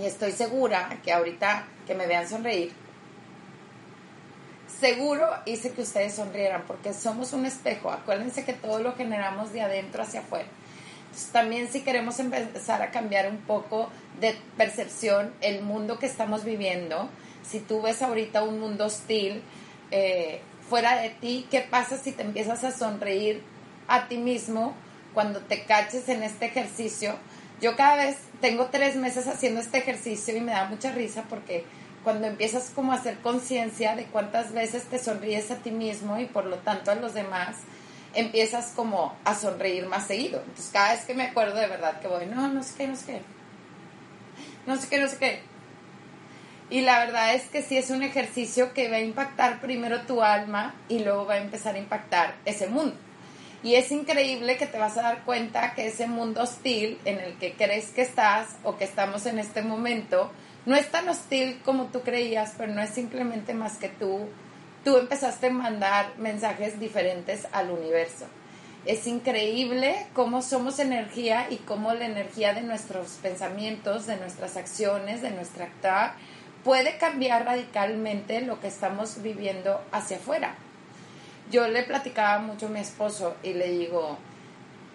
y 0.00 0.06
estoy 0.06 0.32
segura 0.32 0.98
que 1.04 1.12
ahorita 1.12 1.66
que 1.86 1.94
me 1.94 2.06
vean 2.06 2.26
sonreír, 2.26 2.72
seguro 4.80 5.28
hice 5.44 5.72
que 5.72 5.82
ustedes 5.82 6.14
sonrieran, 6.14 6.64
porque 6.66 6.94
somos 6.94 7.34
un 7.34 7.44
espejo. 7.44 7.90
Acuérdense 7.90 8.46
que 8.46 8.54
todo 8.54 8.78
lo 8.78 8.94
generamos 8.94 9.52
de 9.52 9.60
adentro 9.60 10.02
hacia 10.02 10.20
afuera 10.20 10.48
también 11.32 11.68
si 11.68 11.82
queremos 11.82 12.18
empezar 12.20 12.82
a 12.82 12.90
cambiar 12.90 13.28
un 13.28 13.38
poco 13.38 13.90
de 14.20 14.36
percepción 14.56 15.32
el 15.40 15.62
mundo 15.62 15.98
que 15.98 16.06
estamos 16.06 16.44
viviendo, 16.44 17.08
si 17.42 17.60
tú 17.60 17.82
ves 17.82 18.02
ahorita 18.02 18.42
un 18.42 18.60
mundo 18.60 18.86
hostil 18.86 19.42
eh, 19.90 20.40
fuera 20.68 21.00
de 21.00 21.10
ti, 21.10 21.46
¿qué 21.50 21.60
pasa 21.60 21.98
si 21.98 22.12
te 22.12 22.22
empiezas 22.22 22.62
a 22.64 22.70
sonreír 22.70 23.42
a 23.88 24.08
ti 24.08 24.18
mismo 24.18 24.74
cuando 25.14 25.40
te 25.40 25.64
caches 25.64 26.08
en 26.08 26.22
este 26.22 26.46
ejercicio? 26.46 27.16
Yo 27.60 27.76
cada 27.76 27.96
vez 27.96 28.16
tengo 28.40 28.66
tres 28.66 28.96
meses 28.96 29.26
haciendo 29.26 29.60
este 29.60 29.78
ejercicio 29.78 30.36
y 30.36 30.40
me 30.40 30.52
da 30.52 30.66
mucha 30.66 30.92
risa 30.92 31.24
porque 31.28 31.64
cuando 32.04 32.26
empiezas 32.26 32.70
como 32.70 32.92
a 32.92 32.96
hacer 32.96 33.18
conciencia 33.18 33.96
de 33.96 34.04
cuántas 34.04 34.52
veces 34.52 34.84
te 34.84 34.98
sonríes 34.98 35.50
a 35.50 35.56
ti 35.56 35.70
mismo 35.70 36.18
y 36.18 36.26
por 36.26 36.46
lo 36.46 36.56
tanto 36.56 36.90
a 36.90 36.94
los 36.94 37.12
demás, 37.14 37.56
empiezas 38.14 38.72
como 38.74 39.16
a 39.24 39.34
sonreír 39.34 39.86
más 39.86 40.06
seguido. 40.06 40.40
Entonces 40.40 40.70
cada 40.72 40.92
vez 40.92 41.04
que 41.04 41.14
me 41.14 41.24
acuerdo 41.24 41.56
de 41.56 41.66
verdad 41.66 42.00
que 42.00 42.08
voy, 42.08 42.26
no, 42.26 42.48
no 42.48 42.62
sé 42.62 42.74
qué, 42.76 42.88
no 42.88 42.96
sé 42.96 43.06
qué, 43.06 43.22
no 44.66 44.76
sé 44.76 44.88
qué, 44.88 44.98
no 44.98 45.08
sé 45.08 45.18
qué. 45.18 45.42
Y 46.70 46.82
la 46.82 47.00
verdad 47.00 47.34
es 47.34 47.48
que 47.48 47.62
sí 47.62 47.76
es 47.76 47.90
un 47.90 48.02
ejercicio 48.02 48.72
que 48.72 48.88
va 48.88 48.96
a 48.96 49.00
impactar 49.00 49.60
primero 49.60 50.02
tu 50.02 50.22
alma 50.22 50.74
y 50.88 51.00
luego 51.00 51.26
va 51.26 51.34
a 51.34 51.38
empezar 51.38 51.74
a 51.74 51.78
impactar 51.78 52.36
ese 52.44 52.68
mundo. 52.68 52.96
Y 53.62 53.74
es 53.74 53.90
increíble 53.90 54.56
que 54.56 54.66
te 54.66 54.78
vas 54.78 54.96
a 54.96 55.02
dar 55.02 55.24
cuenta 55.24 55.74
que 55.74 55.88
ese 55.88 56.06
mundo 56.06 56.42
hostil 56.42 56.98
en 57.04 57.20
el 57.20 57.36
que 57.38 57.54
crees 57.54 57.90
que 57.90 58.02
estás 58.02 58.56
o 58.62 58.76
que 58.76 58.84
estamos 58.84 59.26
en 59.26 59.38
este 59.38 59.62
momento 59.62 60.30
no 60.64 60.76
es 60.76 60.90
tan 60.90 61.08
hostil 61.08 61.60
como 61.64 61.86
tú 61.86 62.02
creías, 62.02 62.54
pero 62.56 62.72
no 62.72 62.80
es 62.80 62.90
simplemente 62.90 63.52
más 63.52 63.76
que 63.76 63.88
tú 63.88 64.28
tú 64.84 64.96
empezaste 64.96 65.48
a 65.48 65.52
mandar 65.52 66.12
mensajes 66.18 66.80
diferentes 66.80 67.46
al 67.52 67.70
universo. 67.70 68.26
Es 68.86 69.06
increíble 69.06 70.06
cómo 70.14 70.40
somos 70.40 70.78
energía 70.78 71.48
y 71.50 71.56
cómo 71.56 71.92
la 71.92 72.06
energía 72.06 72.54
de 72.54 72.62
nuestros 72.62 73.18
pensamientos, 73.22 74.06
de 74.06 74.16
nuestras 74.16 74.56
acciones, 74.56 75.20
de 75.20 75.30
nuestra 75.32 75.66
actuar, 75.66 76.14
puede 76.64 76.96
cambiar 76.96 77.44
radicalmente 77.44 78.40
lo 78.40 78.58
que 78.60 78.68
estamos 78.68 79.22
viviendo 79.22 79.82
hacia 79.92 80.16
afuera. 80.16 80.54
Yo 81.50 81.68
le 81.68 81.82
platicaba 81.82 82.38
mucho 82.38 82.66
a 82.66 82.70
mi 82.70 82.80
esposo 82.80 83.36
y 83.42 83.52
le 83.52 83.70
digo, 83.70 84.16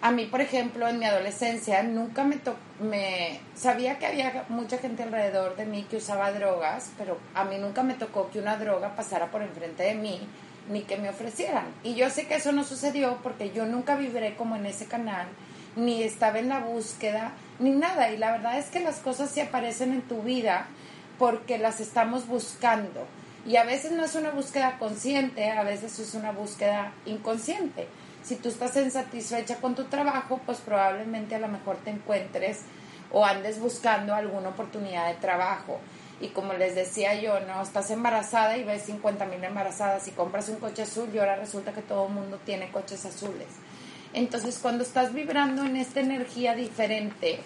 a 0.02 0.10
mí, 0.10 0.26
por 0.26 0.40
ejemplo, 0.40 0.86
en 0.88 0.98
mi 0.98 1.06
adolescencia 1.06 1.82
nunca 1.82 2.24
me, 2.24 2.38
me 2.80 3.40
sabía 3.54 3.98
que 3.98 4.06
había 4.06 4.44
mucha 4.48 4.78
gente 4.78 5.02
alrededor 5.02 5.56
de 5.56 5.64
mí 5.64 5.84
que 5.84 5.96
usaba 5.96 6.32
drogas, 6.32 6.90
pero 6.98 7.18
a 7.34 7.44
mí 7.44 7.56
nunca 7.58 7.82
me 7.82 7.94
tocó 7.94 8.30
que 8.30 8.38
una 8.38 8.56
droga 8.56 8.94
pasara 8.94 9.30
por 9.30 9.42
enfrente 9.42 9.84
de 9.84 9.94
mí 9.94 10.20
ni 10.68 10.82
que 10.82 10.98
me 10.98 11.08
ofrecieran. 11.08 11.66
Y 11.82 11.94
yo 11.94 12.10
sé 12.10 12.26
que 12.26 12.34
eso 12.34 12.52
no 12.52 12.64
sucedió 12.64 13.18
porque 13.22 13.52
yo 13.52 13.64
nunca 13.66 13.96
viviré 13.96 14.36
como 14.36 14.56
en 14.56 14.66
ese 14.66 14.86
canal, 14.86 15.26
ni 15.76 16.02
estaba 16.02 16.38
en 16.38 16.48
la 16.48 16.60
búsqueda, 16.60 17.32
ni 17.58 17.70
nada. 17.70 18.10
Y 18.10 18.18
la 18.18 18.32
verdad 18.32 18.58
es 18.58 18.66
que 18.66 18.80
las 18.80 18.98
cosas 18.98 19.30
se 19.30 19.42
aparecen 19.42 19.92
en 19.92 20.02
tu 20.02 20.22
vida 20.22 20.66
porque 21.18 21.56
las 21.56 21.80
estamos 21.80 22.26
buscando. 22.26 23.06
Y 23.46 23.56
a 23.56 23.64
veces 23.64 23.92
no 23.92 24.04
es 24.04 24.14
una 24.14 24.30
búsqueda 24.30 24.76
consciente, 24.78 25.50
a 25.50 25.62
veces 25.62 25.98
es 26.00 26.14
una 26.14 26.32
búsqueda 26.32 26.92
inconsciente 27.06 27.86
si 28.26 28.34
tú 28.36 28.48
estás 28.48 28.76
insatisfecha 28.76 29.56
con 29.56 29.74
tu 29.76 29.84
trabajo, 29.84 30.40
pues 30.44 30.58
probablemente 30.58 31.36
a 31.36 31.38
lo 31.38 31.48
mejor 31.48 31.76
te 31.76 31.90
encuentres 31.90 32.62
o 33.12 33.24
andes 33.24 33.60
buscando 33.60 34.14
alguna 34.14 34.48
oportunidad 34.48 35.06
de 35.06 35.14
trabajo. 35.14 35.78
Y 36.20 36.28
como 36.28 36.54
les 36.54 36.74
decía 36.74 37.14
yo, 37.20 37.38
no, 37.40 37.62
estás 37.62 37.90
embarazada 37.90 38.56
y 38.56 38.64
ves 38.64 38.82
50 38.82 39.26
mil 39.26 39.44
embarazadas 39.44 40.08
y 40.08 40.10
compras 40.10 40.48
un 40.48 40.56
coche 40.56 40.82
azul 40.82 41.08
y 41.14 41.18
ahora 41.18 41.36
resulta 41.36 41.72
que 41.72 41.82
todo 41.82 42.06
el 42.08 42.14
mundo 42.14 42.40
tiene 42.44 42.70
coches 42.70 43.04
azules. 43.04 43.48
Entonces, 44.12 44.58
cuando 44.60 44.82
estás 44.82 45.12
vibrando 45.12 45.64
en 45.64 45.76
esta 45.76 46.00
energía 46.00 46.54
diferente, 46.54 47.38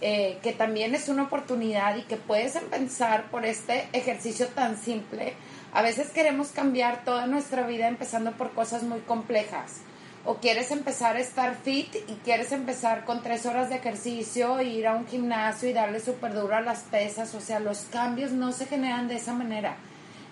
eh, 0.00 0.38
que 0.42 0.52
también 0.52 0.94
es 0.94 1.08
una 1.08 1.24
oportunidad 1.24 1.96
y 1.96 2.02
que 2.02 2.16
puedes 2.16 2.54
empezar 2.54 3.30
por 3.30 3.44
este 3.44 3.88
ejercicio 3.92 4.46
tan 4.48 4.76
simple, 4.76 5.32
a 5.72 5.82
veces 5.82 6.10
queremos 6.10 6.48
cambiar 6.48 7.04
toda 7.04 7.26
nuestra 7.26 7.66
vida 7.66 7.88
empezando 7.88 8.32
por 8.32 8.52
cosas 8.52 8.82
muy 8.82 9.00
complejas 9.00 9.82
o 10.24 10.36
quieres 10.36 10.70
empezar 10.70 11.16
a 11.16 11.20
estar 11.20 11.56
fit 11.56 11.94
y 12.06 12.12
quieres 12.24 12.52
empezar 12.52 13.06
con 13.06 13.22
tres 13.22 13.46
horas 13.46 13.70
de 13.70 13.76
ejercicio, 13.76 14.60
ir 14.60 14.86
a 14.86 14.94
un 14.94 15.06
gimnasio 15.06 15.70
y 15.70 15.72
darle 15.72 16.00
súper 16.00 16.34
duro 16.34 16.54
a 16.54 16.60
las 16.60 16.80
pesas, 16.80 17.34
o 17.34 17.40
sea, 17.40 17.60
los 17.60 17.86
cambios 17.90 18.32
no 18.32 18.52
se 18.52 18.66
generan 18.66 19.08
de 19.08 19.16
esa 19.16 19.32
manera. 19.32 19.76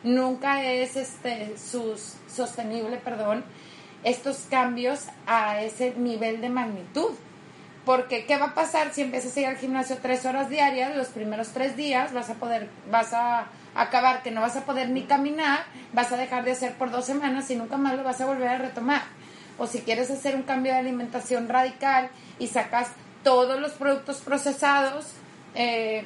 Nunca 0.02 0.62
es 0.64 0.96
este, 0.96 1.56
sus, 1.56 2.14
sostenible, 2.30 2.98
perdón, 2.98 3.42
estos 4.04 4.44
cambios 4.50 5.06
a 5.26 5.62
ese 5.62 5.94
nivel 5.96 6.40
de 6.42 6.50
magnitud. 6.50 7.12
Porque, 7.86 8.26
¿qué 8.26 8.36
va 8.36 8.46
a 8.46 8.54
pasar 8.54 8.92
si 8.92 9.00
empiezas 9.00 9.34
a 9.36 9.40
ir 9.40 9.46
al 9.46 9.56
gimnasio 9.56 9.96
tres 10.02 10.26
horas 10.26 10.50
diarias? 10.50 10.94
Los 10.94 11.08
primeros 11.08 11.48
tres 11.48 11.76
días 11.76 12.12
vas 12.12 12.28
a 12.28 12.34
poder, 12.34 12.68
vas 12.90 13.14
a 13.14 13.46
acabar 13.74 14.22
que 14.22 14.30
no 14.30 14.42
vas 14.42 14.56
a 14.56 14.66
poder 14.66 14.90
ni 14.90 15.04
caminar, 15.04 15.60
vas 15.94 16.12
a 16.12 16.18
dejar 16.18 16.44
de 16.44 16.52
hacer 16.52 16.74
por 16.74 16.90
dos 16.90 17.06
semanas 17.06 17.50
y 17.50 17.56
nunca 17.56 17.78
más 17.78 17.96
lo 17.96 18.04
vas 18.04 18.20
a 18.20 18.26
volver 18.26 18.48
a 18.48 18.58
retomar 18.58 19.02
o 19.58 19.66
si 19.66 19.80
quieres 19.80 20.10
hacer 20.10 20.34
un 20.36 20.42
cambio 20.42 20.72
de 20.72 20.78
alimentación 20.78 21.48
radical 21.48 22.10
y 22.38 22.48
sacas 22.48 22.88
todos 23.22 23.58
los 23.60 23.72
productos 23.72 24.18
procesados 24.18 25.06
eh, 25.54 26.04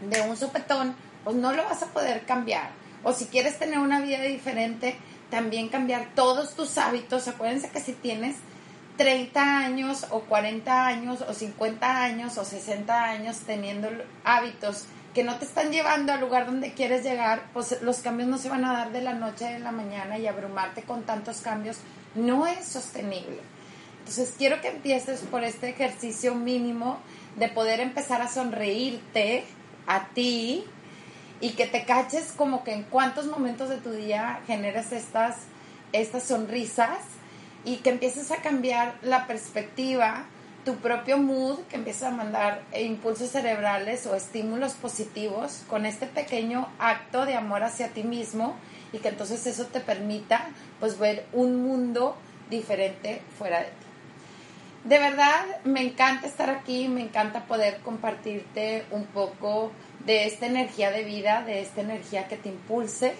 de 0.00 0.20
un 0.22 0.36
sopetón, 0.36 0.94
pues 1.24 1.36
no 1.36 1.52
lo 1.52 1.64
vas 1.64 1.82
a 1.82 1.86
poder 1.86 2.24
cambiar. 2.24 2.70
O 3.02 3.12
si 3.12 3.26
quieres 3.26 3.58
tener 3.58 3.78
una 3.78 4.00
vida 4.00 4.20
diferente, 4.22 4.96
también 5.30 5.68
cambiar 5.68 6.08
todos 6.14 6.54
tus 6.54 6.76
hábitos. 6.78 7.28
Acuérdense 7.28 7.70
que 7.70 7.80
si 7.80 7.92
tienes 7.92 8.36
30 8.96 9.58
años 9.58 10.06
o 10.10 10.20
40 10.20 10.86
años 10.86 11.24
o 11.28 11.34
50 11.34 12.02
años 12.02 12.38
o 12.38 12.44
60 12.44 13.04
años 13.04 13.40
teniendo 13.46 13.88
hábitos 14.24 14.86
que 15.14 15.24
no 15.24 15.36
te 15.36 15.46
están 15.46 15.70
llevando 15.70 16.12
al 16.12 16.20
lugar 16.20 16.44
donde 16.44 16.74
quieres 16.74 17.02
llegar, 17.02 17.44
pues 17.54 17.80
los 17.80 17.98
cambios 18.00 18.28
no 18.28 18.36
se 18.36 18.50
van 18.50 18.66
a 18.66 18.72
dar 18.74 18.92
de 18.92 19.00
la 19.00 19.14
noche 19.14 19.46
a 19.46 19.58
la 19.58 19.72
mañana 19.72 20.18
y 20.18 20.26
abrumarte 20.26 20.82
con 20.82 21.04
tantos 21.04 21.40
cambios 21.40 21.78
no 22.14 22.46
es 22.46 22.66
sostenible. 22.66 23.38
Entonces 24.00 24.34
quiero 24.36 24.60
que 24.60 24.68
empieces 24.68 25.20
por 25.20 25.42
este 25.42 25.70
ejercicio 25.70 26.34
mínimo 26.34 26.98
de 27.36 27.48
poder 27.48 27.80
empezar 27.80 28.20
a 28.20 28.28
sonreírte 28.28 29.44
a 29.86 30.08
ti 30.08 30.64
y 31.40 31.50
que 31.50 31.66
te 31.66 31.84
caches 31.84 32.32
como 32.32 32.62
que 32.62 32.72
en 32.72 32.82
cuántos 32.82 33.26
momentos 33.26 33.68
de 33.68 33.78
tu 33.78 33.92
día 33.92 34.40
generas 34.46 34.92
estas, 34.92 35.36
estas 35.92 36.24
sonrisas 36.24 36.98
y 37.66 37.78
que 37.78 37.90
empieces 37.90 38.30
a 38.30 38.36
cambiar 38.36 38.94
la 39.02 39.26
perspectiva, 39.26 40.24
tu 40.64 40.76
propio 40.76 41.18
mood, 41.18 41.58
que 41.68 41.74
empieces 41.74 42.04
a 42.04 42.12
mandar 42.12 42.62
impulsos 42.78 43.30
cerebrales 43.30 44.06
o 44.06 44.14
estímulos 44.14 44.74
positivos 44.74 45.64
con 45.68 45.84
este 45.84 46.06
pequeño 46.06 46.68
acto 46.78 47.26
de 47.26 47.34
amor 47.34 47.64
hacia 47.64 47.88
ti 47.88 48.04
mismo 48.04 48.54
y 48.92 48.98
que 48.98 49.08
entonces 49.08 49.44
eso 49.48 49.66
te 49.66 49.80
permita 49.80 50.46
pues 50.78 50.96
ver 50.98 51.26
un 51.32 51.60
mundo 51.66 52.16
diferente 52.48 53.20
fuera 53.36 53.58
de 53.58 53.66
ti. 53.66 53.86
De 54.84 55.00
verdad, 55.00 55.44
me 55.64 55.82
encanta 55.82 56.28
estar 56.28 56.48
aquí, 56.48 56.86
me 56.86 57.02
encanta 57.02 57.46
poder 57.46 57.80
compartirte 57.80 58.84
un 58.92 59.06
poco 59.06 59.72
de 60.04 60.26
esta 60.26 60.46
energía 60.46 60.92
de 60.92 61.02
vida, 61.02 61.42
de 61.42 61.62
esta 61.62 61.80
energía 61.80 62.28
que 62.28 62.36
te 62.36 62.48
impulse. 62.48 63.14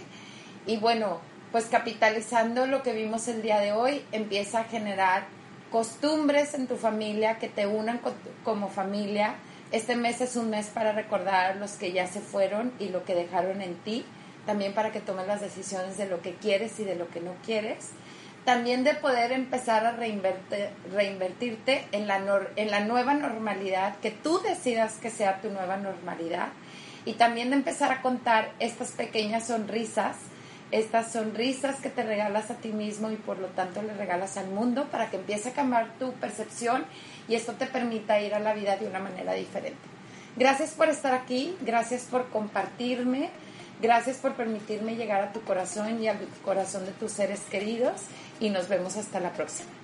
Y 0.69 0.77
bueno, 0.77 1.19
pues 1.53 1.67
capitalizando 1.67 2.67
lo 2.67 2.83
que 2.83 2.93
vimos 2.93 3.29
el 3.29 3.43
día 3.43 3.61
de 3.61 3.73
hoy, 3.73 4.05
empieza 4.13 4.61
a 4.61 4.65
generar 4.65 5.25
costumbres 5.71 6.55
en 6.55 6.67
tu 6.67 6.77
familia 6.77 7.39
que 7.39 7.49
te 7.49 7.67
unan 7.67 8.01
como 8.45 8.69
familia. 8.69 9.35
Este 9.73 9.97
mes 9.97 10.21
es 10.21 10.37
un 10.37 10.51
mes 10.51 10.67
para 10.67 10.93
recordar 10.93 11.57
los 11.57 11.73
que 11.73 11.93
ya 11.93 12.07
se 12.07 12.21
fueron 12.21 12.73
y 12.79 12.89
lo 12.89 13.05
que 13.05 13.15
dejaron 13.15 13.63
en 13.63 13.75
ti, 13.77 14.05
también 14.47 14.75
para 14.75 14.93
que 14.93 15.01
tomes 15.01 15.27
las 15.27 15.41
decisiones 15.41 15.97
de 15.97 16.07
lo 16.07 16.23
que 16.23 16.35
quieres 16.35 16.79
y 16.79 16.85
de 16.85 16.95
lo 16.95 17.09
que 17.09 17.21
no 17.21 17.33
quieres 17.45 17.91
también 18.47 18.85
de 18.85 18.95
poder 18.95 19.33
empezar 19.33 19.85
a 19.85 19.91
reinvertirte 19.91 21.85
en 21.91 22.07
la, 22.07 22.23
en 22.55 22.71
la 22.71 22.81
nueva 22.81 23.13
normalidad, 23.13 23.97
que 23.97 24.13
tú 24.13 24.39
decidas 24.39 24.99
que 25.03 25.11
sea 25.11 25.41
tu 25.41 25.51
nueva 25.51 25.77
normalidad, 25.77 26.51
y 27.05 27.15
también 27.15 27.51
de 27.51 27.57
empezar 27.57 27.91
a 27.91 28.03
contar 28.03 28.53
estas 28.61 28.93
pequeñas 28.93 29.49
sonrisas, 29.49 30.17
estas 30.71 31.13
sonrisas 31.13 31.77
que 31.77 31.91
te 31.91 32.03
regalas 32.03 32.51
a 32.51 32.55
ti 32.55 32.69
mismo 32.69 33.11
y 33.11 33.17
por 33.17 33.39
lo 33.39 33.49
tanto 33.49 33.83
le 33.83 33.95
regalas 33.95 34.37
al 34.37 34.49
mundo 34.49 34.87
para 34.91 35.11
que 35.11 35.17
empiece 35.17 35.51
a 35.51 35.53
cambiar 35.53 35.95
tu 35.99 36.13
percepción 36.15 36.85
y 37.29 37.35
esto 37.35 37.53
te 37.53 37.67
permita 37.67 38.21
ir 38.21 38.35
a 38.35 38.41
la 38.41 38.55
vida 38.55 38.77
de 38.77 38.87
una 38.87 38.99
manera 38.99 39.35
diferente. 39.35 39.79
Gracias 40.37 40.71
por 40.71 40.89
estar 40.89 41.15
aquí, 41.15 41.57
gracias 41.63 42.03
por 42.03 42.29
compartirme. 42.29 43.31
Gracias 43.81 44.17
por 44.17 44.35
permitirme 44.35 44.97
llegar 44.97 45.21
a 45.21 45.33
tu 45.35 45.43
corazón 45.43 46.03
y 46.03 46.09
al 46.09 46.17
corazón 46.43 46.87
de 46.87 46.93
tus 46.93 47.13
seres 47.13 47.41
queridos 47.41 48.05
y 48.41 48.49
nos 48.49 48.69
vemos 48.69 48.97
hasta 48.97 49.21
la 49.21 49.33
próxima. 49.33 49.76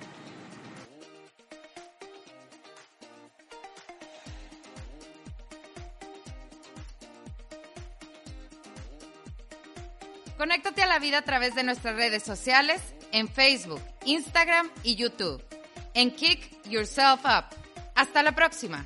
Conéctate 10.37 10.81
a 10.81 10.87
la 10.87 10.99
vida 10.99 11.19
a 11.19 11.21
través 11.21 11.55
de 11.55 11.63
nuestras 11.63 11.95
redes 11.95 12.23
sociales 12.23 12.81
en 13.11 13.27
Facebook, 13.27 13.81
Instagram 14.05 14.69
y 14.83 14.95
YouTube. 14.95 15.43
En 15.93 16.11
Kick 16.11 16.49
Yourself 16.67 17.21
Up. 17.25 17.45
Hasta 17.95 18.23
la 18.23 18.33
próxima. 18.33 18.85